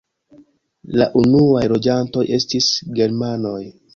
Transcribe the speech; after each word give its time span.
La 1.01 1.07
unuaj 1.19 1.61
loĝantoj 1.75 2.25
estis 2.39 2.73
germanoj. 3.01 3.63